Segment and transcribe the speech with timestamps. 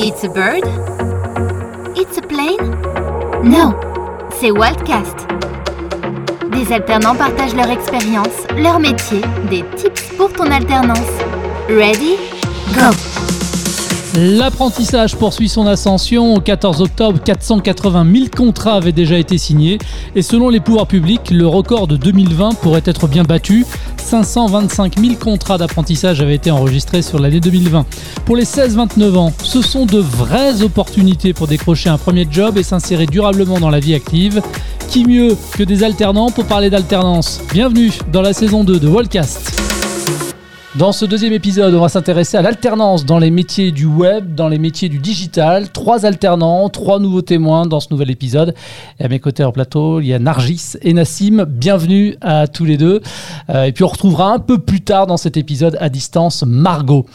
[0.00, 0.62] It's a bird?
[1.98, 2.56] It's a plane?
[3.42, 3.74] No,
[4.38, 5.26] c'est Wildcast.
[6.52, 11.00] Des alternants partagent leur expérience, leur métier, des tips pour ton alternance.
[11.68, 12.16] Ready?
[12.74, 13.17] Go!
[14.20, 16.34] L'apprentissage poursuit son ascension.
[16.34, 19.78] Au 14 octobre, 480 000 contrats avaient déjà été signés.
[20.16, 23.64] Et selon les pouvoirs publics, le record de 2020 pourrait être bien battu.
[23.98, 27.86] 525 000 contrats d'apprentissage avaient été enregistrés sur l'année 2020.
[28.24, 32.64] Pour les 16-29 ans, ce sont de vraies opportunités pour décrocher un premier job et
[32.64, 34.42] s'insérer durablement dans la vie active.
[34.88, 37.40] Qui mieux que des alternants pour parler d'alternance?
[37.52, 39.77] Bienvenue dans la saison 2 de Wallcast.
[40.76, 44.48] Dans ce deuxième épisode, on va s'intéresser à l'alternance dans les métiers du web, dans
[44.48, 45.70] les métiers du digital.
[45.70, 48.54] Trois alternants, trois nouveaux témoins dans ce nouvel épisode.
[49.00, 51.46] Et à mes côtés en plateau, il y a Nargis et Nassim.
[51.48, 53.00] Bienvenue à tous les deux.
[53.48, 57.06] Euh, et puis on retrouvera un peu plus tard dans cet épisode à distance Margot.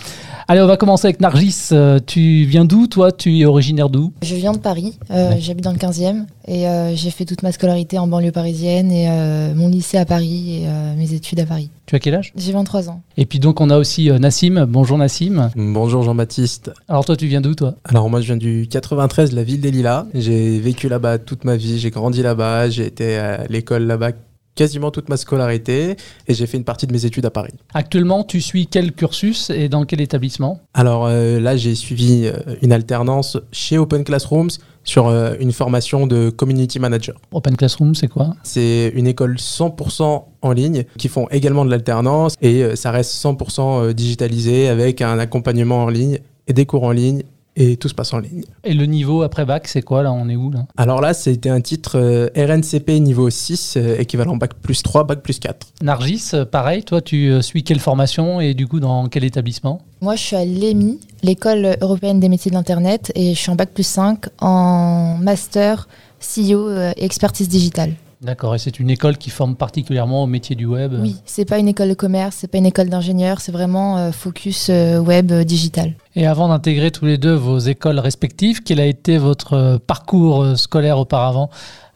[0.48, 1.70] Allez, on va commencer avec Nargis.
[1.72, 3.12] Euh, tu viens d'où, toi?
[3.14, 4.12] Tu es originaire d'où?
[4.24, 5.00] Je viens de Paris.
[5.10, 8.92] Euh, J'habite dans le 15e et euh, j'ai fait toute ma scolarité en banlieue parisienne
[8.92, 11.70] et euh, mon lycée à Paris et euh, mes études à Paris.
[11.86, 12.34] Tu as quel âge?
[12.36, 13.02] J'ai 23 ans.
[13.16, 14.66] Et puis donc on a aussi euh, Nassim.
[14.68, 15.50] Bonjour Nassim.
[15.56, 16.72] Bonjour Jean-Baptiste.
[16.90, 17.76] Alors toi, tu viens d'où, toi?
[17.86, 20.06] Alors moi je viens du 93, la ville des Lilas.
[20.14, 24.12] J'ai vécu là-bas toute ma vie, j'ai grandi là-bas, j'ai été à l'école là-bas
[24.56, 25.96] quasiment toute ma scolarité
[26.28, 27.54] et j'ai fait une partie de mes études à Paris.
[27.74, 30.60] Actuellement, tu suis quel cursus et dans quel établissement?
[30.74, 34.50] Alors euh, là j'ai suivi euh, une alternance chez Open Classrooms
[34.84, 37.16] sur euh, une formation de community manager.
[37.32, 38.36] Open Classroom, c'est quoi?
[38.44, 43.14] C'est une école 100% en ligne qui font également de l'alternance et euh, ça reste
[43.14, 47.24] 100% euh, digitalisé avec un accompagnement en ligne et des cours en ligne
[47.56, 48.44] et tout se passe en ligne.
[48.64, 50.66] Et le niveau après bac, c'est quoi là On est où là?
[50.78, 55.22] Alors là, c'était un titre euh, RNCP niveau 6, euh, équivalent bac plus 3, bac
[55.22, 55.68] plus 4.
[55.82, 59.82] Nargis, euh, pareil, toi tu euh, suis quelle formation et du coup dans quel établissement?
[60.02, 63.56] Moi, je suis à l'EMI, l'école européenne des métiers de l'Internet, et je suis en
[63.56, 65.88] bac plus 5 en master
[66.20, 67.94] CEO euh, et expertise digitale.
[68.24, 71.60] D'accord, et c'est une école qui forme particulièrement au métier du web Oui, c'est pas
[71.60, 75.32] une école de commerce, c'est pas une école d'ingénieur, c'est vraiment euh, focus euh, web
[75.34, 75.94] euh, digital.
[76.16, 80.98] Et avant d'intégrer tous les deux vos écoles respectives, quel a été votre parcours scolaire
[81.00, 81.50] auparavant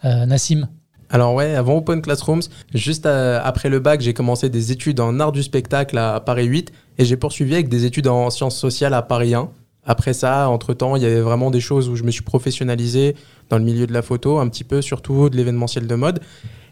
[0.06, 0.68] Euh, Nassim?
[1.10, 2.42] Alors ouais, avant Open Classrooms,
[2.74, 6.74] juste après le bac, j'ai commencé des études en art du spectacle à Paris 8
[6.98, 9.50] et j'ai poursuivi avec des études en sciences sociales à Paris 1.
[9.88, 13.16] Après ça, entre-temps, il y avait vraiment des choses où je me suis professionnalisé
[13.50, 16.20] dans le milieu de la photo, un petit peu, surtout de l'événementiel de mode.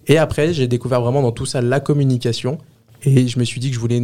[0.08, 2.60] Et après, j'ai découvert vraiment dans tout ça la communication.
[3.06, 4.02] Et je me suis dit que je voulais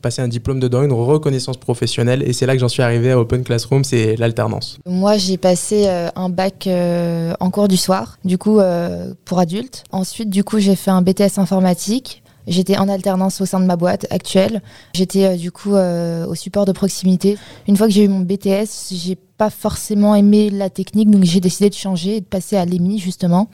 [0.00, 2.22] passer un diplôme dedans, une reconnaissance professionnelle.
[2.26, 4.78] Et c'est là que j'en suis arrivé à Open Classroom, c'est l'alternance.
[4.86, 9.40] Moi, j'ai passé euh, un bac euh, en cours du soir, du coup, euh, pour
[9.40, 9.84] adultes.
[9.90, 12.22] Ensuite, du coup, j'ai fait un BTS informatique.
[12.46, 14.62] J'étais en alternance au sein de ma boîte actuelle.
[14.94, 17.38] J'étais euh, du coup euh, au support de proximité.
[17.66, 21.40] Une fois que j'ai eu mon BTS, j'ai pas forcément aimé la technique, donc j'ai
[21.40, 23.48] décidé de changer et de passer à l'EMI justement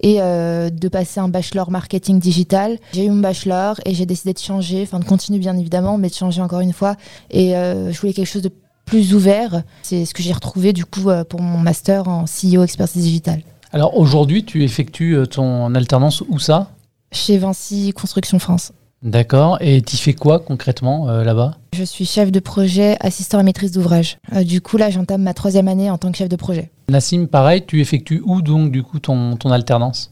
[0.00, 2.78] et euh, de passer un bachelor marketing digital.
[2.92, 6.08] J'ai eu mon bachelor et j'ai décidé de changer, enfin de continuer bien évidemment, mais
[6.08, 6.94] de changer encore une fois.
[7.32, 8.52] Et je voulais quelque chose de
[8.84, 9.64] plus ouvert.
[9.82, 13.42] C'est ce que j'ai retrouvé du coup pour mon master en CEO expertise digitale.
[13.72, 16.70] Alors aujourd'hui, tu effectues ton alternance où ça?
[17.12, 18.72] Chez Vinci Construction France.
[19.02, 21.52] D'accord, et tu fais quoi concrètement euh, là-bas?
[21.72, 24.18] Je suis chef de projet, assistant à maîtrise d'ouvrage.
[24.34, 26.70] Euh, du coup, là, j'entame ma troisième année en tant que chef de projet.
[26.88, 30.10] Nassim, pareil, tu effectues où donc du coup ton, ton alternance?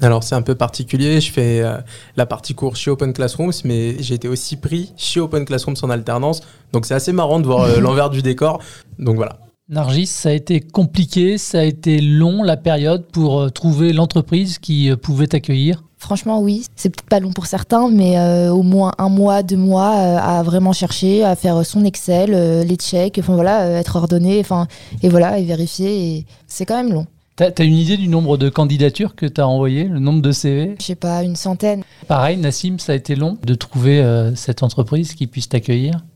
[0.00, 1.78] Alors c'est un peu particulier, je fais euh,
[2.16, 5.90] la partie cours chez Open Classrooms, mais j'ai été aussi pris chez Open Classrooms en
[5.90, 8.62] alternance, donc c'est assez marrant de voir euh, l'envers du décor.
[8.98, 9.38] Donc voilà.
[9.70, 14.58] Nargis, ça a été compliqué, ça a été long la période pour euh, trouver l'entreprise
[14.58, 15.84] qui euh, pouvait t'accueillir?
[15.98, 16.64] Franchement, oui.
[16.74, 20.16] C'est peut-être pas long pour certains, mais euh, au moins un mois, deux mois euh,
[20.16, 24.40] à vraiment chercher, à faire son Excel, euh, les checks, enfin voilà, euh, être ordonné,
[24.40, 24.68] enfin
[25.02, 26.16] et voilà, et vérifier.
[26.16, 27.06] Et c'est quand même long.
[27.36, 30.32] T'as as une idée du nombre de candidatures que tu as envoyées, le nombre de
[30.32, 31.82] CV Je sais pas, une centaine.
[32.06, 36.06] Pareil, Nassim, ça a été long de trouver euh, cette entreprise qui puisse t'accueillir?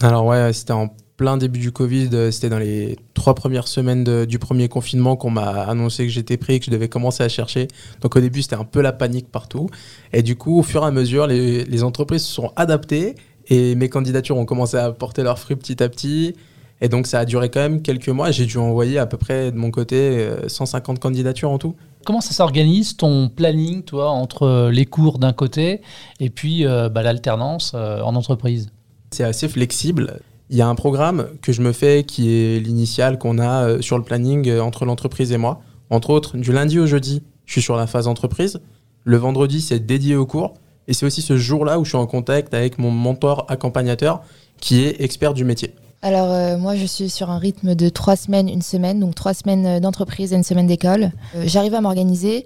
[0.00, 0.88] Alors ouais, c'était en
[1.22, 5.14] plein début du Covid, euh, c'était dans les trois premières semaines de- du premier confinement
[5.14, 7.68] qu'on m'a annoncé que j'étais pris et que je devais commencer à chercher.
[8.00, 9.68] Donc au début, c'était un peu la panique partout.
[10.12, 13.14] Et du coup, au fur et à mesure, les, les entreprises se sont adaptées
[13.46, 16.34] et mes candidatures ont commencé à porter leurs fruits petit à petit.
[16.80, 18.32] Et donc ça a duré quand même quelques mois.
[18.32, 21.76] J'ai dû envoyer à peu près de mon côté euh, 150 candidatures en tout.
[22.04, 25.82] Comment ça s'organise ton planning, toi, entre euh, les cours d'un côté
[26.18, 28.72] et puis euh, bah, l'alternance euh, en entreprise?
[29.12, 30.18] C'est assez flexible.
[30.50, 33.80] Il y a un programme que je me fais qui est l'initial qu'on a euh,
[33.80, 35.62] sur le planning euh, entre l'entreprise et moi.
[35.88, 38.60] Entre autres, du lundi au jeudi, je suis sur la phase entreprise.
[39.04, 40.54] Le vendredi, c'est dédié au cours.
[40.88, 44.22] Et c'est aussi ce jour-là où je suis en contact avec mon mentor accompagnateur
[44.60, 45.74] qui est expert du métier.
[46.02, 49.34] Alors euh, moi je suis sur un rythme de trois semaines, une semaine, donc trois
[49.34, 51.12] semaines d'entreprise et une semaine d'école.
[51.44, 52.44] J'arrive à m'organiser.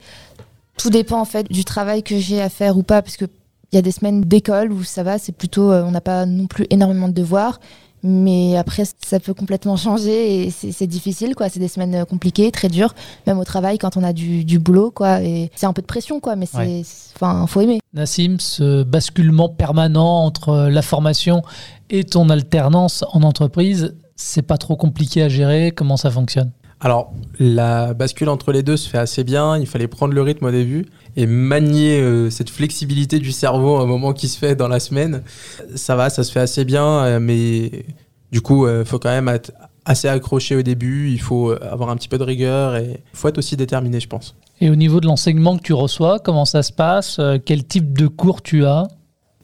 [0.76, 3.24] Tout dépend en fait du travail que j'ai à faire ou pas, parce que
[3.72, 6.46] il y a des semaines d'école où ça va, c'est plutôt, on n'a pas non
[6.46, 7.58] plus énormément de devoirs.
[8.08, 11.48] Mais après, ça peut complètement changer et c'est difficile, quoi.
[11.48, 12.94] C'est des semaines euh, compliquées, très dures,
[13.26, 15.22] même au travail quand on a du, du boulot, quoi.
[15.22, 16.36] Et c'est un peu de pression, quoi.
[16.36, 16.82] Mais c'est, Ouais.
[17.16, 17.80] enfin, faut aimer.
[17.94, 21.42] Nassim, ce basculement permanent entre la formation
[21.90, 25.72] et ton alternance en entreprise, c'est pas trop compliqué à gérer?
[25.72, 26.52] Comment ça fonctionne?
[26.80, 29.58] Alors, la bascule entre les deux se fait assez bien.
[29.58, 30.86] Il fallait prendre le rythme au début
[31.16, 34.80] et manier euh, cette flexibilité du cerveau à un moment qui se fait dans la
[34.80, 35.22] semaine.
[35.74, 37.86] Ça va, ça se fait assez bien, euh, mais
[38.30, 39.52] du coup, il faut quand même être
[39.86, 41.10] assez accroché au début.
[41.10, 44.00] Il faut euh, avoir un petit peu de rigueur et il faut être aussi déterminé,
[44.00, 44.34] je pense.
[44.60, 47.18] Et au niveau de l'enseignement que tu reçois, comment ça se passe?
[47.18, 48.88] Euh, Quel type de cours tu as?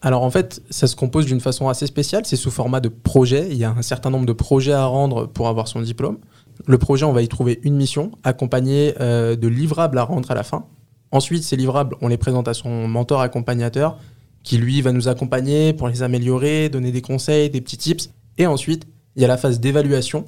[0.02, 2.25] Alors en fait, ça se compose d'une façon assez spéciale.
[2.26, 3.46] C'est sous format de projet.
[3.50, 6.19] Il y a un certain nombre de projets à rendre pour avoir son diplôme.
[6.67, 10.35] Le projet, on va y trouver une mission, accompagnée euh, de livrables à rendre à
[10.35, 10.67] la fin.
[11.11, 13.99] Ensuite, ces livrables, on les présente à son mentor accompagnateur,
[14.43, 18.11] qui lui va nous accompagner pour les améliorer, donner des conseils, des petits tips.
[18.39, 20.25] Et ensuite, il y a la phase d'évaluation.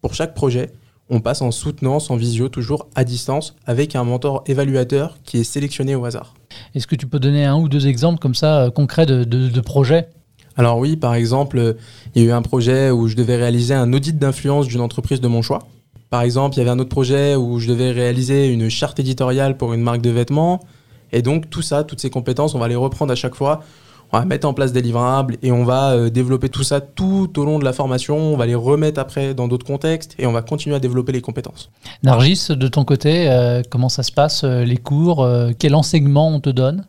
[0.00, 0.72] Pour chaque projet,
[1.10, 5.44] on passe en soutenance, en visio, toujours à distance, avec un mentor évaluateur qui est
[5.44, 6.34] sélectionné au hasard.
[6.74, 10.08] Est-ce que tu peux donner un ou deux exemples comme ça euh, concrets de, projets
[10.56, 11.76] Alors oui, par exemple,
[12.14, 15.20] il y a eu un projet où je devais réaliser un audit d'influence d'une entreprise
[15.20, 15.66] de mon choix.
[16.10, 19.56] Par exemple, il y avait un autre projet où je devais réaliser une charte éditoriale
[19.56, 20.60] pour une marque de vêtements.
[21.12, 23.62] Et donc tout ça, toutes ces compétences, on va les reprendre à chaque fois.
[24.12, 27.36] On va mettre en place des livrables et on va euh, développer tout ça tout
[27.36, 28.16] au long de la formation.
[28.16, 31.20] On va les remettre après dans d'autres contextes et on va continuer à développer les
[31.20, 31.70] compétences.
[32.04, 35.28] Nargis, de ton côté, euh, comment ça se passe euh, Les cours
[35.58, 36.84] Quel enseignement on te donne?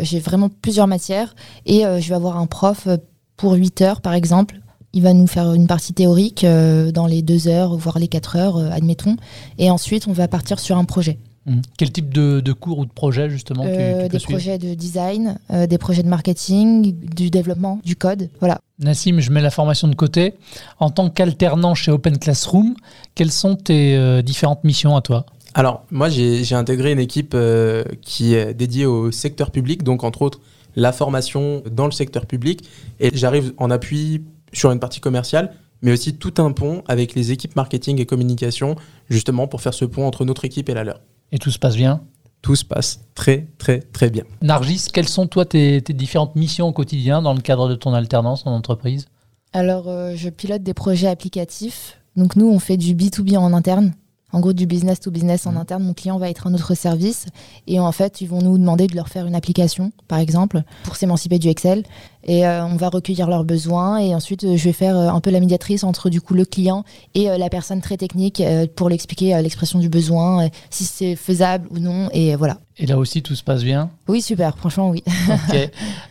[0.00, 1.34] J'ai vraiment plusieurs matières
[1.66, 2.96] et euh, je vais avoir un prof euh,
[3.36, 4.60] pour 8 heures par exemple.
[4.94, 8.36] Il va nous faire une partie théorique euh, dans les 2 heures, voire les 4
[8.36, 9.16] heures, euh, admettons.
[9.58, 11.18] Et ensuite, on va partir sur un projet.
[11.44, 11.60] Mhm.
[11.76, 14.72] Quel type de, de cours ou de projet, justement, tu- Euh, tu, des projets de
[14.74, 18.30] design, euh, des projets de marketing, du développement, du code.
[18.40, 18.60] Voilà.
[18.78, 20.34] Nassim, je mets la formation de côté.
[20.78, 22.74] En tant qu'alternant chez Open Classroom,
[23.14, 25.26] quelles sont tes euh, différentes missions à toi?
[25.58, 30.22] Alors, moi, j'ai intégré une équipe euh, qui est dédiée au secteur public, donc entre
[30.22, 30.38] autres
[30.76, 32.62] la formation dans le secteur public.
[33.00, 34.22] Et j'arrive en appui
[34.52, 35.52] sur une partie commerciale,
[35.82, 38.76] mais aussi tout un pont avec les équipes marketing et communication,
[39.10, 41.00] justement pour faire ce pont entre notre équipe et la leur.
[41.32, 42.02] Et tout se passe bien?
[42.40, 44.22] Tout se passe très, très, très bien.
[44.42, 47.94] Nargis, quelles sont toi tes, tes différentes missions au quotidien dans le cadre de ton
[47.94, 49.08] alternance en entreprise?
[49.52, 51.98] Alors, euh, je pilote des projets applicatifs.
[52.14, 53.92] Donc, nous, on fait du B2B en interne.
[54.32, 55.56] En gros, du business to business en Mhm.
[55.58, 55.82] interne.
[55.84, 57.26] Mon client va être un autre service.
[57.66, 60.96] Et en fait, ils vont nous demander de leur faire une application, par exemple, pour
[60.96, 61.84] s'émanciper du Excel.
[62.28, 63.98] Et euh, on va recueillir leurs besoins.
[63.98, 66.44] Et ensuite, euh, je vais faire euh, un peu la médiatrice entre du coup le
[66.44, 66.84] client
[67.14, 68.42] et la personne très technique
[68.76, 72.10] pour l'expliquer l'expression du besoin, si c'est faisable ou non.
[72.12, 72.58] Et voilà.
[72.80, 73.90] Et là aussi, tout se passe bien?
[74.06, 74.56] Oui, super.
[74.56, 75.02] Franchement, oui.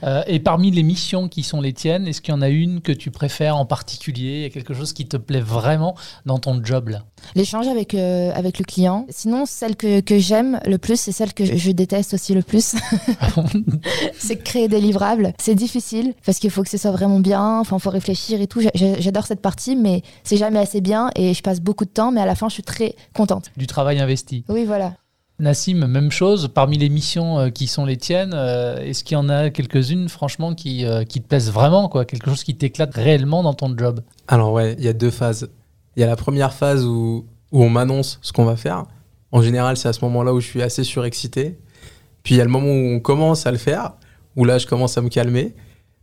[0.04, 2.82] Euh, et parmi les missions qui sont les tiennes, est-ce qu'il y en a une
[2.82, 4.36] que tu préfères en particulier?
[4.36, 5.96] Il y a quelque chose qui te plaît vraiment
[6.28, 7.04] dans ton job là?
[7.34, 9.08] L'échange avec, euh, avec le client.
[9.10, 12.44] Sinon, celle que, que j'aime le plus, c'est celle que je, je déteste aussi le
[12.44, 12.76] plus.
[14.20, 15.34] c'est créer des livrables.
[15.40, 17.60] C'est difficile parce qu'il faut que ce soit vraiment bien.
[17.60, 18.62] Enfin, faut réfléchir et tout.
[18.62, 21.90] J'a- j'a- J'adore cette partie, mais c'est jamais assez bien et je passe beaucoup de
[21.90, 22.12] temps.
[22.12, 23.52] Mais à la fin, je suis très contente.
[23.58, 24.44] Du travail investi.
[24.50, 24.94] Oui, voilà.
[25.40, 26.50] Nassim, même chose.
[26.54, 30.10] Parmi les missions euh, qui sont les tiennes, euh, est-ce qu'il y en a quelques-unes,
[30.10, 32.06] franchement, qui, euh, qui te plaisent vraiment quoi?
[32.06, 34.02] Quelque chose qui t'éclate réellement dans ton job?
[34.28, 35.50] Alors ouais, il y a deux phases.
[35.96, 38.86] Il y a la première phase où, où on m'annonce ce qu'on va faire.
[39.32, 41.60] En général, c'est à ce moment-là où je suis assez surexcité.
[42.24, 43.92] Puis il y a le moment où on commence à le faire,
[44.36, 45.54] où là, je commence à me calmer.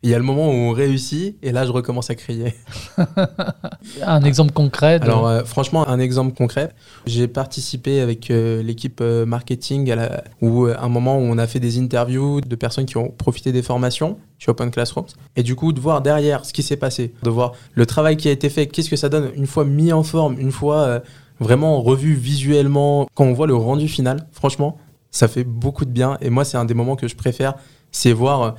[0.04, 2.54] Il y a le moment où on réussit, et là, je recommence à crier.
[4.02, 6.70] Un exemple concret de- Alors euh, franchement, un exemple concret,
[7.06, 11.46] j'ai participé avec euh, l'équipe euh, marketing à la, où un moment où on a
[11.46, 15.06] fait des interviews de personnes qui ont profité des formations chez Open Classrooms.
[15.36, 18.28] Et du coup de voir derrière ce qui s'est passé, de voir le travail qui
[18.28, 21.02] a été fait, qu'est-ce que ça donne une fois mis en forme, une fois
[21.40, 24.76] vraiment revu visuellement, quand on voit le rendu final, franchement,
[25.10, 26.18] ça fait beaucoup de bien.
[26.20, 27.54] Et moi c'est un des moments que je préfère,
[27.90, 28.54] c'est voir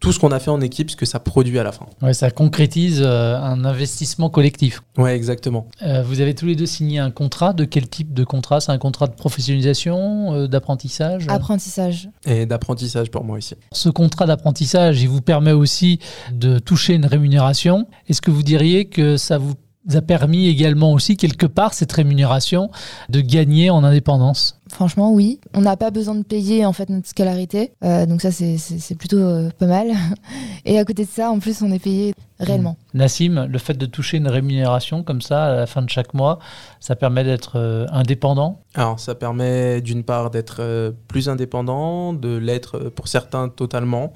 [0.00, 1.86] tout ce qu'on a fait en équipe, ce que ça produit à la fin.
[2.02, 4.82] Ouais, ça concrétise euh, un investissement collectif.
[4.96, 5.68] Ouais, exactement.
[5.82, 7.52] Euh, vous avez tous les deux signé un contrat.
[7.52, 8.60] De quel type de contrat?
[8.60, 11.26] C'est un contrat de professionnalisation, euh, d'apprentissage?
[11.28, 12.08] Apprentissage.
[12.24, 13.54] Et d'apprentissage pour moi ici.
[13.72, 16.00] Ce contrat d'apprentissage, il vous permet aussi
[16.32, 17.86] de toucher une rémunération.
[18.08, 19.54] Est-ce que vous diriez que ça vous
[19.94, 22.70] a permis également aussi quelque part cette rémunération
[23.08, 25.40] de gagner en indépendance Franchement, oui.
[25.52, 29.18] On n'a pas besoin de payer en fait notre scolarité, euh, donc ça c'est plutôt
[29.18, 29.88] euh, pas mal.
[30.64, 32.76] Et à côté de ça, en plus, on est payé réellement.
[32.94, 32.98] Mmh.
[32.98, 36.38] Nassim, le fait de toucher une rémunération comme ça à la fin de chaque mois,
[36.78, 38.60] ça permet d'être euh, indépendant?
[38.74, 44.12] Alors, ça permet d'une part d'être plus indépendant, de l'être pour certains totalement,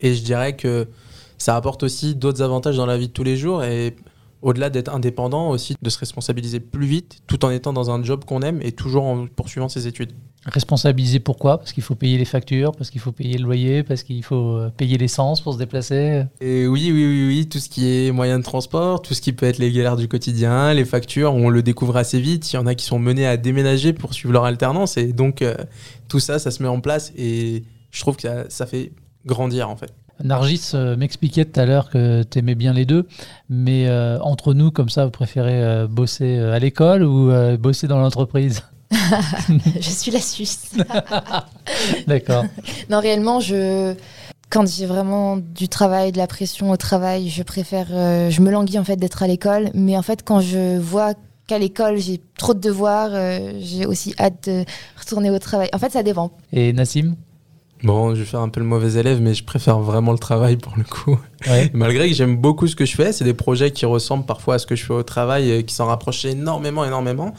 [0.00, 0.88] et je dirais que
[1.38, 3.96] ça apporte aussi d'autres avantages dans la vie de tous les jours et
[4.42, 8.24] au-delà d'être indépendant, aussi de se responsabiliser plus vite, tout en étant dans un job
[8.24, 10.12] qu'on aime et toujours en poursuivant ses études.
[10.44, 11.58] Responsabiliser pourquoi?
[11.58, 14.56] Parce qu'il faut payer les factures, parce qu'il faut payer le loyer, parce qu'il faut
[14.56, 18.10] euh, payer l'essence pour se déplacer et Oui, oui, oui, oui, tout ce qui est
[18.10, 21.48] moyen de transport, tout ce qui peut être les galères du quotidien, les factures, on
[21.48, 22.52] le découvre assez vite.
[22.52, 25.42] Il y en a qui sont menés à déménager pour suivre leur alternance et donc
[25.42, 25.54] euh,
[26.08, 28.90] tout ça, ça se met en place et je trouve que ça fait
[29.24, 29.94] grandir en fait.
[30.22, 33.06] Nargis euh, m'expliquait tout à l'heure que tu aimais bien les deux,
[33.48, 37.98] mais euh, entre nous, comme ça, vous préférez euh, bosser à l'école ou bosser dans
[37.98, 38.62] l'entreprise?
[38.92, 40.72] Je suis la Suisse.
[42.06, 42.44] D'accord.
[42.90, 43.94] Non, réellement, je
[44.50, 48.78] quand j'ai vraiment du travail, de la pression au travail, je préfère, je me languis
[48.78, 49.70] en fait d'être à l'école.
[49.72, 51.14] Mais en fait, quand je vois
[51.46, 53.12] qu'à l'école j'ai trop de devoirs,
[53.60, 54.66] j'ai aussi hâte de
[55.00, 55.70] retourner au travail.
[55.72, 56.32] En fait, ça dépend.
[56.52, 57.16] Et Nassim?
[57.82, 60.56] Bon, je vais faire un peu le mauvais élève, mais je préfère vraiment le travail
[60.56, 61.18] pour le coup.
[61.72, 64.58] Malgré que j'aime beaucoup ce que je fais, c'est des projets qui ressemblent parfois à
[64.58, 67.34] ce que je fais au travail, et qui s'en rapprochent énormément, énormément.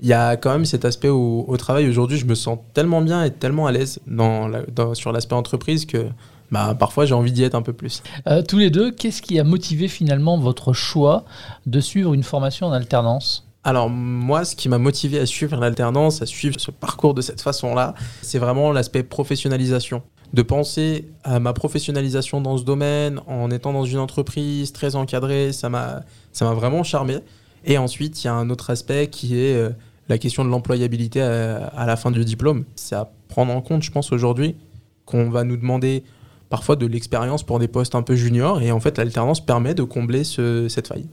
[0.00, 3.02] Il y a quand même cet aspect où au travail aujourd'hui, je me sens tellement
[3.02, 4.48] bien et tellement à l'aise dans,
[4.94, 6.06] sur l'aspect entreprise que
[6.50, 8.02] bah, parfois j'ai envie d'y être un peu plus.
[8.28, 11.24] Euh, tous les deux, qu'est-ce qui a motivé finalement votre choix
[11.66, 13.47] de suivre une formation en alternance?
[13.68, 17.42] Alors moi, ce qui m'a motivé à suivre l'alternance, à suivre ce parcours de cette
[17.42, 20.00] façon-là, c'est vraiment l'aspect professionnalisation.
[20.32, 25.52] De penser à ma professionnalisation dans ce domaine, en étant dans une entreprise très encadrée,
[25.52, 26.02] ça m'a
[26.40, 27.18] vraiment charmé.
[27.66, 29.68] Et ensuite, il y a un autre aspect qui est euh,
[30.08, 32.64] la question de l'employabilité à, la fin du diplôme.
[32.74, 34.56] C'est à prendre en compte, je pense, aujourd'hui,
[35.04, 36.04] qu'on va nous demander
[36.48, 38.62] parfois de l'expérience pour des postes un peu juniors.
[38.62, 41.06] Et en fait, l'alternance permet de combler cette faille.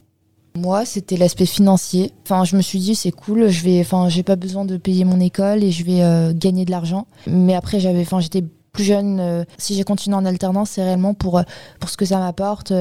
[0.55, 2.13] Moi, c'était l'aspect financier.
[2.23, 5.03] Enfin, je me suis dit c'est cool, je vais, enfin, j'ai pas besoin de payer
[5.03, 7.07] mon école et je vais euh, gagner de l'argent.
[7.27, 9.19] Mais après, j'avais, enfin, j'étais plus jeune.
[9.19, 11.43] Euh, si j'ai continué en alternance, c'est réellement pour euh,
[11.79, 12.71] pour ce que ça m'apporte,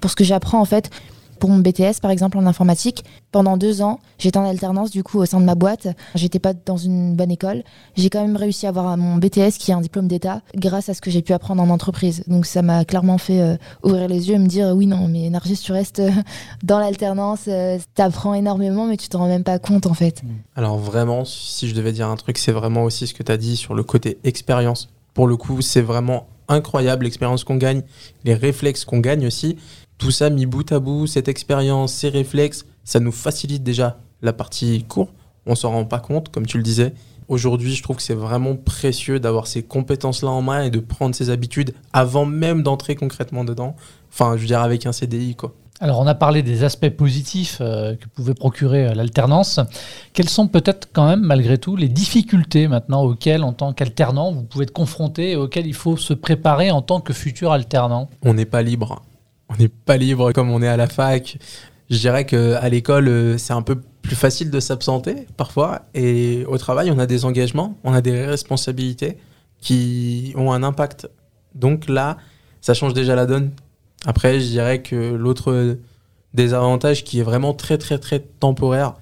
[0.00, 0.90] pour ce que j'apprends en fait
[1.42, 3.04] pour mon BTS, par exemple, en informatique.
[3.32, 5.88] Pendant deux ans, j'étais en alternance, du coup, au sein de ma boîte.
[6.14, 7.64] J'étais pas dans une bonne école.
[7.96, 10.94] J'ai quand même réussi à avoir mon BTS, qui est un diplôme d'État, grâce à
[10.94, 12.22] ce que j'ai pu apprendre en entreprise.
[12.28, 15.30] Donc, ça m'a clairement fait euh, ouvrir les yeux et me dire, oui, non, mais
[15.30, 16.12] Nargis, tu restes euh,
[16.62, 20.22] dans l'alternance, euh, tu apprends énormément, mais tu t'en rends même pas compte, en fait.
[20.54, 23.36] Alors, vraiment, si je devais dire un truc, c'est vraiment aussi ce que tu as
[23.36, 24.90] dit sur le côté expérience.
[25.12, 27.82] Pour le coup, c'est vraiment incroyable l'expérience qu'on gagne,
[28.24, 29.56] les réflexes qu'on gagne aussi.
[30.02, 34.32] Tout ça mis bout à bout, cette expérience, ces réflexes, ça nous facilite déjà la
[34.32, 35.12] partie cours.
[35.46, 36.92] On s'en rend pas compte, comme tu le disais.
[37.28, 41.14] Aujourd'hui, je trouve que c'est vraiment précieux d'avoir ces compétences-là en main et de prendre
[41.14, 43.76] ces habitudes avant même d'entrer concrètement dedans.
[44.12, 45.54] Enfin, je veux dire, avec un CDI, quoi.
[45.78, 49.60] Alors, on a parlé des aspects positifs euh, que pouvait procurer euh, l'alternance.
[50.14, 54.42] Quelles sont peut-être quand même, malgré tout, les difficultés maintenant auxquelles, en tant qu'alternant, vous
[54.42, 58.10] pouvez être confronté et auxquelles il faut se préparer en tant que futur alternant?
[58.24, 59.00] On n'est pas libre
[59.52, 61.38] on n'est pas libre comme on est à la fac.
[61.90, 65.82] Je dirais qu'à l'école, euh, c'est un peu plus facile de s'absenter parfois.
[65.94, 69.18] Et au travail, on a des engagements, on a des responsabilités
[69.60, 71.08] qui ont un impact.
[71.54, 72.16] Donc là,
[72.60, 73.50] ça change déjà la donne.
[74.06, 75.76] Après, je dirais que l'autre
[76.34, 78.94] désavantage qui est vraiment très, très, très temporaire,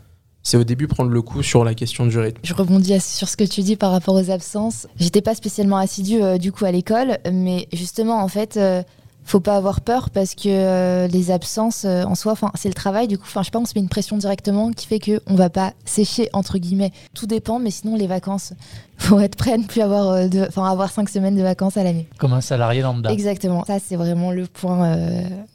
[0.42, 2.40] c'est au début prendre le coup sur la question du rythme.
[2.42, 4.86] Je rebondis sur ce que tu dis par rapport aux absences.
[4.96, 8.82] J'étais pas spécialement assidue euh, du coup à l'école, mais justement en fait, euh,
[9.24, 13.08] faut pas avoir peur parce que euh, les absences euh, en soi, c'est le travail.
[13.08, 15.20] Du coup, enfin, je sais pas, on se met une pression directement qui fait que
[15.26, 16.92] on va pas sécher entre guillemets.
[17.14, 18.52] Tout dépend, mais sinon les vacances,
[18.98, 22.08] faut être prêt à ne plus avoir, euh, avoir cinq semaines de vacances à l'année.
[22.18, 23.10] Comme un salarié lambda.
[23.10, 23.64] Exactement.
[23.64, 24.96] Ça, c'est vraiment le point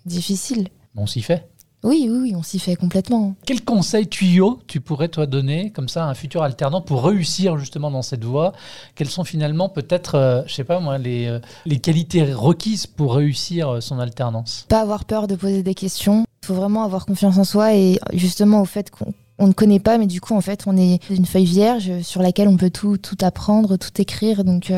[0.05, 0.69] difficile.
[0.95, 1.45] On s'y fait.
[1.85, 3.35] Oui, oui, on s'y fait complètement.
[3.45, 7.59] Quel conseil tuyau tu pourrais toi donner comme ça à un futur alternant pour réussir
[7.59, 8.53] justement dans cette voie?
[8.95, 13.13] Quelles sont finalement peut-être, euh, je sais pas moi, les, euh, les qualités requises pour
[13.13, 14.65] réussir euh, son alternance?
[14.67, 16.25] Pas avoir peur de poser des questions.
[16.41, 19.99] Il faut vraiment avoir confiance en soi et justement au fait qu'on ne connaît pas,
[19.99, 22.97] mais du coup, en fait, on est une feuille vierge sur laquelle on peut tout,
[22.97, 24.43] tout apprendre, tout écrire.
[24.43, 24.73] Donc,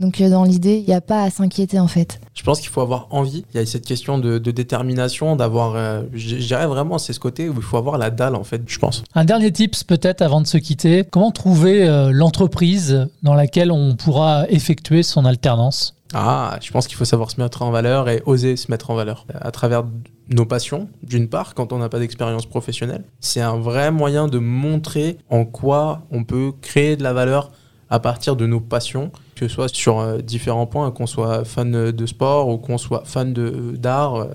[0.00, 2.20] donc euh, dans l'idée, il n'y a pas à s'inquiéter en fait.
[2.34, 3.44] Je pense qu'il faut avoir envie.
[3.52, 7.48] Il y a cette question de, détermination, d'avoir, euh, je, dirais vraiment, c'est ce côté
[7.48, 9.02] où il faut avoir la dalle en fait, je pense.
[9.14, 11.04] Un dernier tips peut-être avant de se quitter.
[11.10, 15.94] Comment trouver euh, l'entreprise dans laquelle on pourra effectuer son alternance?
[16.14, 18.94] Ah, je pense qu'il faut savoir se mettre en valeur et oser se mettre en
[18.94, 19.26] valeur.
[19.34, 19.84] À travers
[20.30, 23.04] nos passions, d'une part, quand on n'a pas d'expérience professionnelle.
[23.20, 27.50] C'est un vrai moyen de montrer en quoi on peut créer de la valeur
[27.90, 31.92] à partir de nos passions, que ce soit sur euh, différents points, qu'on soit fan
[31.92, 34.16] de sport ou qu'on soit fan d'art.
[34.16, 34.26] Euh,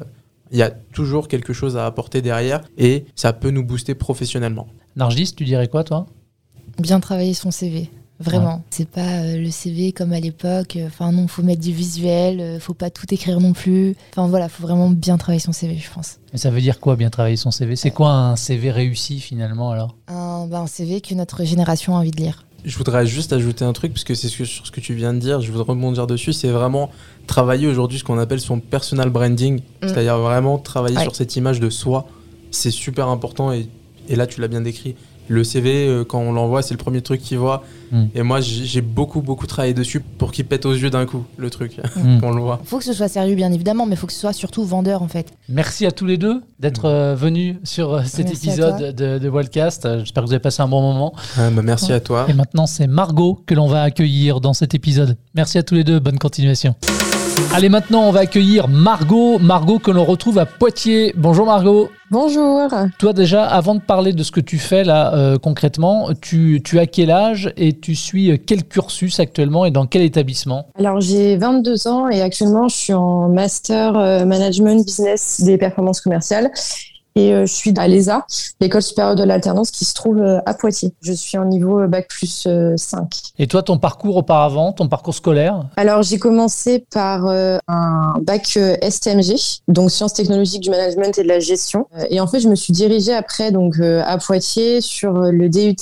[0.52, 4.68] il y a toujours quelque chose à apporter derrière et ça peut nous booster professionnellement.
[4.96, 6.06] Nargis, tu dirais quoi toi?
[6.78, 7.90] Bien travailler son CV.
[8.20, 10.78] Vraiment, c'est pas euh, le CV comme à l'époque.
[10.86, 13.96] Enfin non, faut mettre du visuel, euh, faut pas tout écrire non plus.
[14.12, 16.20] Enfin voilà, faut vraiment bien travailler son CV, je pense.
[16.32, 19.72] Mais ça veut dire quoi bien travailler son CV C'est quoi un CV réussi finalement
[19.72, 19.98] alors?
[20.08, 22.46] Un, bah, un CV que notre génération a envie de lire.
[22.66, 25.20] Je voudrais juste ajouter un truc, parce que c'est sur ce que tu viens de
[25.20, 26.92] dire, je voudrais rebondir dessus, c'est vraiment
[27.28, 29.62] travailler aujourd'hui ce qu'on appelle son personal branding, mm.
[29.82, 32.08] c'est-à-dire vraiment travailler sur cette image de soi.
[32.52, 33.68] C'est super important et,
[34.08, 34.96] et là tu l'as bien décrit
[35.28, 37.64] le CV, euh, quand on l'envoie, c'est le premier truc qu'il voit.
[37.92, 38.06] Hmm.
[38.16, 41.50] Et moi, j'ai beaucoup, beaucoup travaillé dessus pour qu'il pète aux yeux d'un coup, le
[41.50, 42.20] truc, hmm.
[42.20, 42.60] qu'on le voit.
[42.64, 44.64] Il faut que ce soit sérieux, bien évidemment, mais il faut que ce soit surtout
[44.64, 45.34] vendeur, en fait.
[45.50, 46.94] Merci à tous les deux d'être hmm.
[46.94, 50.00] euh, venus sur euh, cet épisode de, de Wildcast.
[50.00, 51.14] J'espère que vous avez passé un bon moment.
[51.38, 52.26] bah, merci à toi.
[52.30, 55.18] Et maintenant, c'est Margot que l'on va accueillir dans cet épisode.
[55.36, 56.00] Merci à tous les deux.
[56.00, 56.76] Bonne continuation.
[57.54, 59.38] Allez, maintenant, on va accueillir Margot.
[59.40, 61.14] Margot que l'on retrouve à Poitiers.
[61.16, 61.90] Bonjour Margot.
[62.10, 62.70] Bonjour.
[63.00, 66.80] Toi déjà, avant de parler de ce que tu fais là euh, concrètement, tu, tu,
[66.80, 70.68] as quel âge et tu suis quel cursus actuellement et dans quel établissement?
[70.78, 76.02] Alors j'ai 22 ans et actuellement je suis en master euh, management business des performances
[76.02, 76.52] commerciales
[77.16, 78.26] et euh, je suis à l'ESA,
[78.60, 80.94] l'école supérieure de l'alternance qui se trouve euh, à Poitiers.
[81.02, 83.08] Je suis en niveau euh, bac plus 5.
[83.38, 85.66] Et toi, ton parcours auparavant, ton parcours scolaire?
[85.78, 91.40] Alors, j'ai commencé par un bac STMG, donc sciences technologiques du management et de la
[91.40, 91.88] gestion.
[92.10, 95.76] Et en fait, je me suis dirigée après donc à Poitiers sur le DUT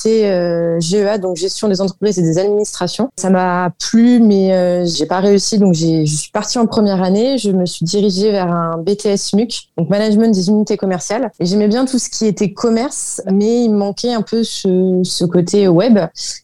[0.80, 3.10] GEA, donc gestion des entreprises et des administrations.
[3.18, 7.38] Ça m'a plu, mais j'ai pas réussi, donc je suis partie en première année.
[7.38, 11.68] Je me suis dirigée vers un BTS MUC, donc management des unités commerciales et j'aimais
[11.68, 15.68] bien tout ce qui était commerce, mais il me manquait un peu ce, ce côté
[15.68, 16.00] web.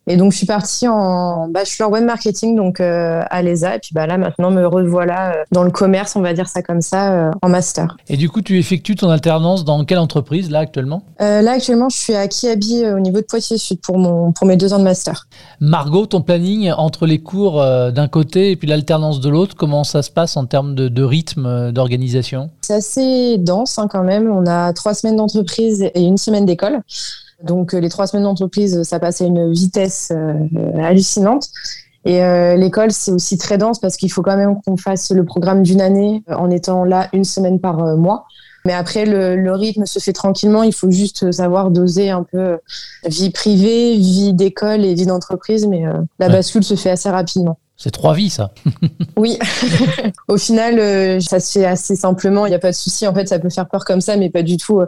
[0.07, 3.75] Et donc, je suis partie en bachelor web marketing, donc euh, à l'ESA.
[3.75, 6.61] Et puis bah, là, maintenant, me revoilà euh, dans le commerce, on va dire ça
[6.61, 7.97] comme ça, euh, en master.
[8.09, 11.03] Et du coup, tu effectues ton alternance dans quelle entreprise, là, actuellement?
[11.19, 14.73] Là, actuellement, je suis à Kiabi, au niveau de Poitiers-Sud, pour, mon, pour mes deux
[14.73, 15.27] ans de master.
[15.59, 20.01] Margot, ton planning entre les cours d'un côté et puis l'alternance de l'autre, comment ça
[20.01, 22.49] se passe en termes de, de rythme, d'organisation?
[22.61, 24.29] C'est assez dense hein, quand même.
[24.31, 26.81] On a trois semaines d'entreprise et une semaine d'école.
[27.43, 30.33] Donc euh, les trois semaines d'entreprise, ça passe à une vitesse euh,
[30.79, 31.49] hallucinante.
[32.05, 35.25] Et euh, l'école, c'est aussi très dense parce qu'il faut quand même qu'on fasse le
[35.25, 38.25] programme d'une année en étant là une semaine par mois.
[38.65, 40.63] Mais après, le, rythme se fait tranquillement.
[40.63, 42.59] Il faut juste savoir doser un peu
[43.05, 45.67] vie privée, vie d'école et vie d'entreprise.
[45.67, 45.83] Mais
[46.19, 47.59] la bascule se fait assez rapidement.
[47.79, 48.51] C'est trois vies, ça.
[49.17, 49.37] oui.
[50.27, 52.47] Au final, euh, ça se fait assez simplement.
[52.47, 53.07] Il n'y a pas de souci.
[53.07, 54.81] En fait, ça peut faire peur comme ça, mais pas du tout.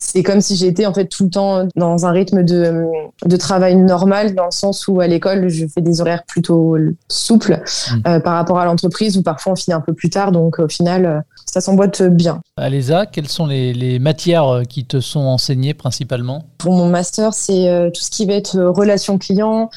[0.00, 2.84] C'est comme si j'étais en fait tout le temps dans un rythme de,
[3.24, 6.76] de travail normal, dans le sens où à l'école, je fais des horaires plutôt
[7.08, 8.08] souples mm.
[8.08, 10.32] euh, par rapport à l'entreprise, où parfois on finit un peu plus tard.
[10.32, 12.40] Donc au final, euh, ça s'emboîte bien.
[12.56, 16.44] À l'ESA, quelles sont les, les, matières qui te sont enseignées principalement?
[16.58, 19.70] Pour mon master, c'est tout ce qui va être relations clients,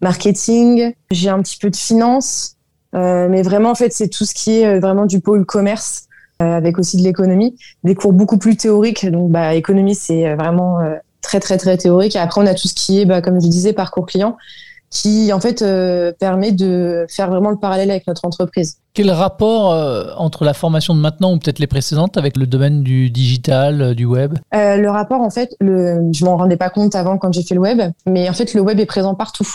[0.00, 2.56] marketing, j'ai un petit peu de finance,
[2.94, 6.06] euh, mais vraiment en fait c'est tout ce qui est euh, vraiment du pôle commerce
[6.40, 9.08] euh, avec aussi de l'économie, des cours beaucoup plus théoriques.
[9.10, 10.78] Donc bah économie c'est vraiment
[11.20, 12.16] très très très théorique.
[12.16, 14.36] Et après on a tout ce qui est bah, comme je disais parcours client
[14.90, 15.64] qui en fait
[16.18, 18.78] permet de faire vraiment le parallèle avec notre entreprise.
[18.94, 19.70] Quel rapport
[20.18, 24.06] entre la formation de maintenant ou peut-être les précédentes avec le domaine du digital, du
[24.06, 24.38] web?
[24.52, 27.60] Le rapport en fait, le, je m'en rendais pas compte avant quand j'ai fait le
[27.60, 29.46] web, mais en fait le web est présent partout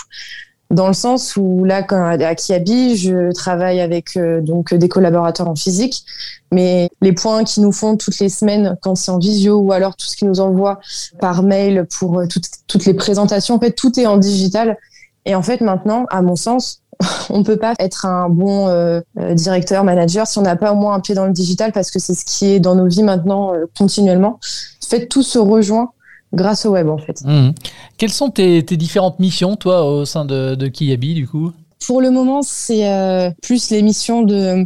[0.74, 5.48] dans le sens où là, quand, à Kiabi, je travaille avec euh, donc des collaborateurs
[5.48, 6.04] en physique,
[6.52, 9.96] mais les points qui nous font toutes les semaines quand c'est en visio ou alors
[9.96, 10.80] tout ce qu'ils nous envoient
[11.20, 12.26] par mail pour euh,
[12.68, 14.78] toutes, les présentations, en fait, tout est en digital.
[15.26, 16.82] Et en fait, maintenant, à mon sens,
[17.30, 20.76] on ne peut pas être un bon euh, directeur, manager si on n'a pas au
[20.76, 23.04] moins un pied dans le digital parce que c'est ce qui est dans nos vies
[23.04, 24.40] maintenant continuellement.
[24.84, 25.92] En fait, tout se rejoint
[26.34, 27.22] grâce au web en fait.
[27.24, 27.52] Mmh.
[27.98, 31.52] Quelles sont tes, différentes missions, toi, au sein de, de Kiabi, du coup?
[31.86, 34.24] Pour le moment, c'est euh, plus les missions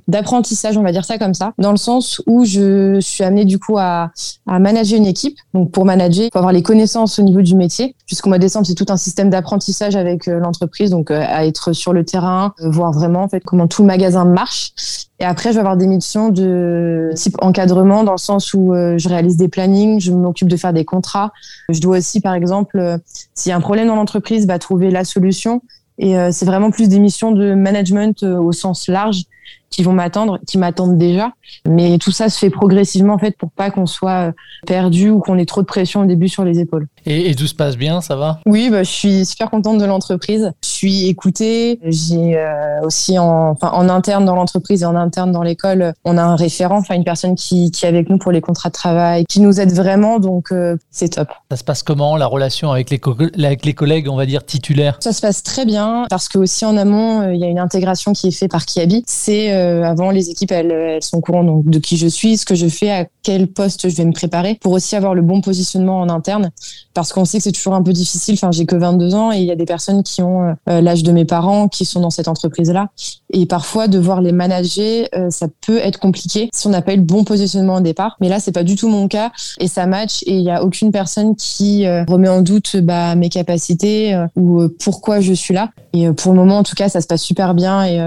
[0.08, 3.60] d'apprentissage, on va dire ça comme ça, dans le sens où je suis amenée du
[3.60, 4.12] coup à,
[4.46, 5.38] à manager une équipe.
[5.54, 7.96] Donc pour manager, il faut avoir les connaissances au niveau du métier.
[8.06, 11.46] Jusqu'au mois de décembre, c'est tout un système d'apprentissage avec euh, l'entreprise, donc euh, à
[11.46, 14.74] être sur le terrain, voir vraiment en fait comment tout le magasin marche.
[15.20, 19.10] Et après, je vais avoir des missions de type encadrement, dans le sens où je
[19.10, 21.32] réalise des plannings, je m'occupe de faire des contrats.
[21.70, 23.00] Je dois aussi, par exemple,
[23.34, 25.64] s'il y a un problème dans l'entreprise, bah, trouver la solution
[25.98, 29.24] et euh, c'est vraiment plus des missions de management euh, au sens large
[29.70, 31.32] qui vont m'attendre, qui m'attendent déjà.
[31.68, 34.34] Mais tout ça se fait progressivement en fait pour pas qu'on soit
[34.66, 36.88] perdu ou qu'on ait trop de pression au début sur les épaules.
[37.06, 38.40] Et, tout se passe bien, ça va?
[38.46, 40.52] Oui, bah, je suis super contente de l'entreprise.
[40.62, 41.80] Je suis écoutée.
[41.86, 46.18] J'ai euh, aussi en, enfin, en interne dans l'entreprise et en interne dans l'école, on
[46.18, 48.74] a un référent, enfin une personne qui, qui est avec nous pour les contrats de
[48.74, 51.30] travail, qui nous aide vraiment, donc euh, c'est top.
[51.50, 53.00] Ça se passe comment la relation avec les,
[53.44, 54.98] avec les collègues, on va dire titulaires?
[55.00, 57.60] Ça se passe très bien parce que aussi en amont, euh, il y a une
[57.60, 59.04] intégration qui est faite par Kiabi.
[59.08, 62.46] C'est avant les équipes, elles, elles sont au courant donc, de qui je suis, ce
[62.46, 65.42] que je fais, à quel poste je vais me préparer pour aussi avoir le bon
[65.42, 66.52] positionnement en interne
[66.98, 68.34] parce qu'on sait que c'est toujours un peu difficile.
[68.34, 71.04] Enfin, j'ai que 22 ans et il y a des personnes qui ont euh, l'âge
[71.04, 72.90] de mes parents qui sont dans cette entreprise-là.
[73.32, 76.98] Et parfois, devoir les manager, euh, ça peut être compliqué si on n'a pas eu
[76.98, 78.18] le bon positionnement au départ.
[78.20, 80.64] Mais là, c'est pas du tout mon cas et ça match et il y a
[80.64, 85.70] aucune personne qui euh, remet en doute bah, mes capacités ou pourquoi je suis là.
[85.94, 88.00] Et pour le moment, en tout cas, ça se passe super bien et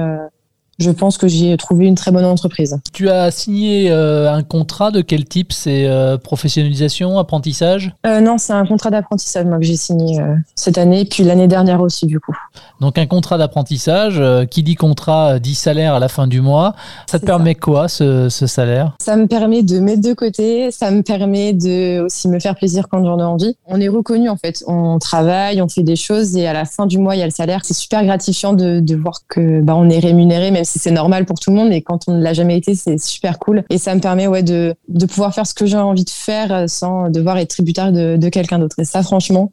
[0.80, 2.78] je pense que j'ai trouvé une très bonne entreprise.
[2.92, 5.52] Tu as signé euh, un contrat de quel type?
[5.52, 7.94] C'est euh, professionnalisation, apprentissage?
[8.06, 10.18] Euh, Non, c'est un contrat d'apprentissage moi, que j'ai signé
[10.54, 12.36] cette année, puis l'année dernière aussi du coup.
[12.80, 16.74] Donc un contrat d'apprentissage, qui dit contrat dit salaire à la fin du mois.
[17.06, 18.96] Ça te permet quoi ce, salaire?
[19.00, 22.88] Ça me permet de mettre de côté, ça me permet de aussi me faire plaisir
[22.88, 23.56] quand j'en ai envie.
[23.66, 26.86] On est reconnu en fait, on travaille, on fait des choses et à la fin
[26.86, 27.60] du mois il y a le salaire.
[27.64, 31.38] C'est super gratifiant de, de voir que bah, on est rémunéré même c'est normal pour
[31.38, 31.72] tout le monde.
[31.72, 33.64] Et quand on ne l'a jamais été, c'est super cool.
[33.70, 36.52] Et ça me permet ouais, de, de pouvoir faire ce que j'ai envie de faire
[36.52, 38.78] euh, sans devoir être tributaire de, de quelqu'un d'autre.
[38.78, 39.52] Et ça, franchement,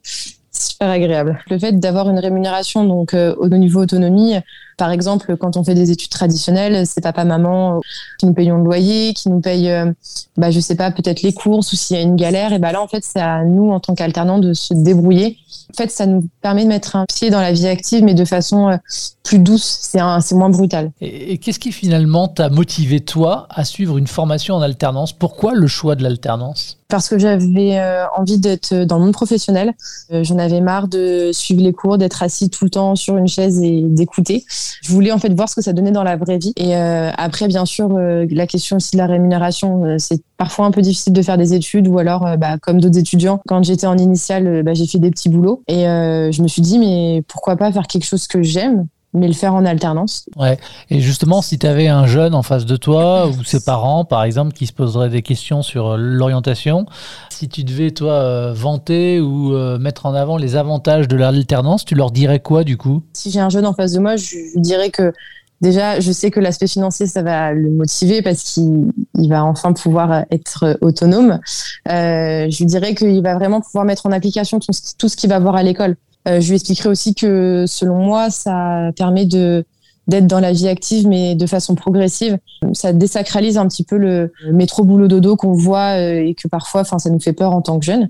[0.51, 1.39] super agréable.
[1.49, 4.35] Le fait d'avoir une rémunération donc euh, au niveau autonomie,
[4.77, 7.81] par exemple, quand on fait des études traditionnelles, c'est papa, maman
[8.19, 9.91] qui nous payons le loyer, qui nous paye, euh,
[10.37, 12.53] bah, je sais pas, peut-être les courses ou s'il y a une galère.
[12.53, 15.37] Et bah là, en fait, c'est à nous, en tant qu'alternants, de se débrouiller.
[15.73, 18.23] En fait, ça nous permet de mettre un pied dans la vie active, mais de
[18.23, 18.77] façon euh,
[19.23, 19.79] plus douce.
[19.81, 20.91] C'est c'est moins brutal.
[21.01, 25.11] Et, qu'est-ce qui finalement t'a motivé, toi, à suivre une formation en alternance?
[25.11, 26.77] Pourquoi le choix de l'alternance?
[26.87, 29.73] Parce que j'avais euh, envie d'être dans le monde professionnel.
[30.09, 33.59] J'en avais marre de suivre les cours, d'être assis tout le temps sur une chaise
[33.61, 34.45] et d'écouter.
[34.81, 36.53] Je voulais en fait voir ce que ça donnait dans la vraie vie.
[36.55, 40.65] Et euh, après, bien sûr, euh, la question aussi de la rémunération, euh, c'est parfois
[40.65, 43.87] un peu difficile de faire des études ou alors, bah, comme d'autres étudiants, quand j'étais
[43.87, 47.55] en initiale, bah, j'ai fait des petits boulots et je me suis dit, mais pourquoi
[47.55, 50.25] pas faire quelque chose que j'aime mais le faire en alternance.
[50.35, 50.57] Ouais.
[50.89, 54.23] Et justement, si tu avais un jeune en face de toi ou ses parents, par
[54.23, 56.85] exemple, qui se poseraient des questions sur euh, l'orientation,
[57.29, 61.85] si tu devais, toi, euh, vanter ou euh, mettre en avant les avantages de l'alternance,
[61.85, 63.03] tu leur dirais quoi du coup?
[63.13, 65.13] Si j'ai un jeune en face de moi, je lui dirais que
[65.61, 68.91] déjà, je sais que l'aspect financier, ça va le motiver parce qu'il
[69.29, 71.39] va enfin pouvoir être autonome.
[71.85, 75.39] je lui dirais qu'il va vraiment pouvoir mettre en application tout, tout ce qu'il va
[75.39, 75.95] voir à l'école.
[76.27, 81.07] Euh, je lui expliquerai aussi que selon moi, ça permet d'être dans la vie active,
[81.07, 82.37] mais de façon progressive.
[82.73, 86.81] Ça désacralise un petit peu le métro boulot dodo qu'on voit euh, et que parfois,
[86.81, 88.09] enfin, ça nous fait peur en tant que jeunes.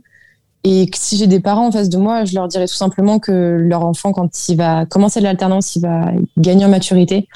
[0.64, 3.32] Et si j'ai des parents en face de moi, je leur dirais tout simplement que
[3.32, 7.28] leur enfant, quand il va commencer l'alternance, il va gagner en maturité.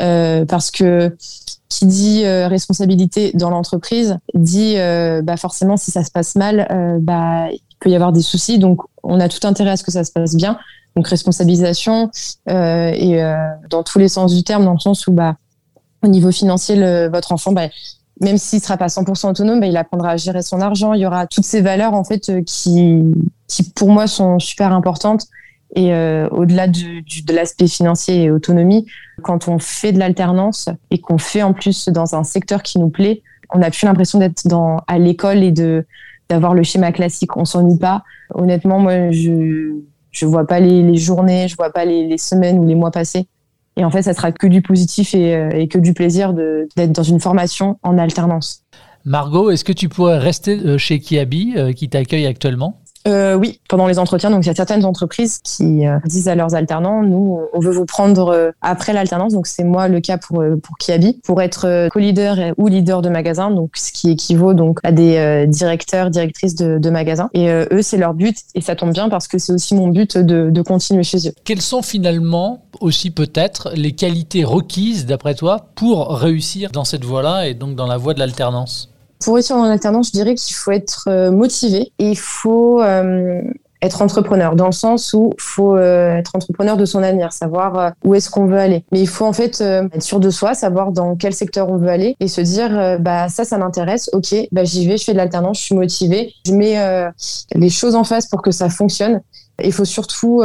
[0.00, 1.14] Euh, parce que
[1.68, 4.74] qui dit responsabilité dans l'entreprise dit
[5.22, 6.66] bah forcément si ça se passe mal,
[7.00, 7.46] bah
[7.80, 8.58] peut y avoir des soucis.
[8.58, 10.58] Donc, on a tout intérêt à ce que ça se passe bien.
[10.96, 12.10] Donc, responsabilisation
[12.48, 13.36] euh, et euh,
[13.68, 15.36] dans tous les sens du terme, dans le sens où, bah,
[16.02, 17.68] au niveau financier, le, votre enfant, bah,
[18.20, 20.92] même s'il sera pas 100% autonome, bah, il apprendra à gérer son argent.
[20.92, 23.02] Il y aura toutes ces valeurs en fait euh, qui,
[23.48, 25.24] qui pour moi sont super importantes.
[25.76, 28.86] Et euh, au-delà du, du, de l'aspect financier et autonomie,
[29.22, 32.88] quand on fait de l'alternance et qu'on fait en plus dans un secteur qui nous
[32.88, 35.86] plaît, on n'a plus l'impression d'être dans à l'école et de
[36.30, 37.36] d'avoir le schéma classique.
[37.36, 38.02] On s'ennuie pas.
[38.34, 39.74] Honnêtement, moi, je
[40.12, 42.90] je vois pas les, les journées, je vois pas les, les, semaines ou les mois
[42.90, 43.26] passés.
[43.76, 46.92] Et en fait, ça sera que du positif et, euh, et que du plaisir d'être
[46.92, 48.64] dans une formation en alternance.
[49.04, 52.80] Margot, est-ce que tu pourrais rester euh, chez Kiabi, euh, qui t'accueille actuellement?
[53.10, 54.30] Euh, oui, pendant les entretiens.
[54.30, 57.70] Donc, il y a certaines entreprises qui euh, disent à leurs alternants, nous, on veut
[57.70, 59.32] vous prendre euh, après l'alternance.
[59.32, 63.50] Donc, c'est moi le cas pour pour Kiabi, pour être co-leader ou leader de magasin.
[63.50, 67.30] Donc, ce qui équivaut donc à des directeurs, directrices de, magasins.
[67.34, 68.36] Et eux, c'est leur but.
[68.54, 71.32] Et ça tombe bien parce que c'est aussi mon but de continuer chez eux.
[71.44, 77.48] Quelles sont finalement aussi peut-être les qualités requises, d'après toi, pour réussir dans cette voie-là
[77.48, 78.89] et donc dans la voie de l'alternance?
[79.20, 83.42] Pour réussir en alternance, je dirais qu'il faut être euh, motivé et il faut euh,
[83.82, 87.92] être entrepreneur dans le sens où il faut euh, être entrepreneur de son avenir, savoir
[88.04, 88.84] où est-ce qu'on veut aller.
[88.92, 91.88] Mais il faut en fait être sûr de soi, savoir dans quel secteur on veut
[91.88, 95.18] aller et se dire bah ça ça m'intéresse, ok, bah j'y vais, je fais de
[95.18, 97.10] l'alternance, je suis motivé, je mets
[97.54, 99.22] les choses en face pour que ça fonctionne.
[99.64, 100.42] Il faut surtout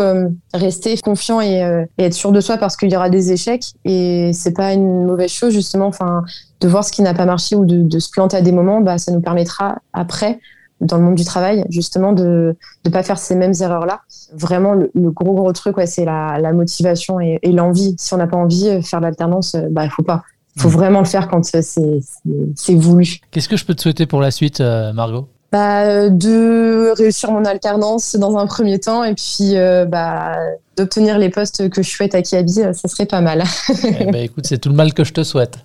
[0.54, 4.54] rester confiant et, être sûr de soi parce qu'il y aura des échecs et c'est
[4.54, 5.88] pas une mauvaise chose justement.
[5.88, 6.24] Enfin,
[6.62, 8.98] de voir ce qui n'a pas marché ou de, se planter à des moments, bah,
[8.98, 10.40] ça nous permettra après
[10.82, 14.02] dans le monde du travail, justement, de ne pas faire ces mêmes erreurs-là.
[14.34, 17.96] Vraiment, le, gros, gros truc, ouais, c'est la, la, motivation et, et l'envie.
[17.98, 20.24] Si on n'a pas envie, de faire l'alternance, bah, il faut pas.
[20.58, 20.74] Il faut mmh.
[20.74, 23.18] vraiment le faire quand c'est voulu.
[23.32, 25.28] Qu'est-ce que je peux te souhaiter pour la suite, euh, Margot?
[25.52, 30.36] Bah, de réussir mon alternance dans un premier temps et puis euh, bah,
[30.76, 33.44] d'obtenir les postes que je souhaite à Kiabi, euh, ça serait pas mal.
[33.84, 35.60] eh ben, écoute, c'est tout le mal que je te souhaite.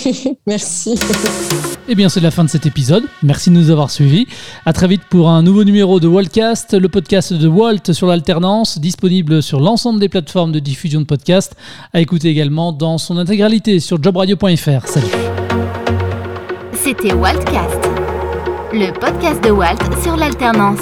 [0.46, 0.98] Merci.
[1.88, 3.04] Eh bien, c'est la fin de cet épisode.
[3.22, 4.26] Merci de nous avoir suivis.
[4.64, 8.78] À très vite pour un nouveau numéro de Waltcast, le podcast de Walt sur l'alternance,
[8.78, 11.56] disponible sur l'ensemble des plateformes de diffusion de podcasts,
[11.92, 14.86] à écouter également dans son intégralité sur jobradio.fr.
[14.86, 15.06] Salut.
[16.74, 17.91] C'était Waltcast
[18.72, 20.80] le podcast de Walt sur l'alternance.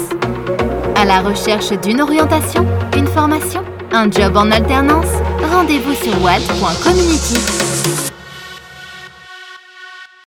[0.95, 5.11] À la recherche d'une orientation, une formation, un job en alternance
[5.51, 8.20] Rendez-vous sur walt.community.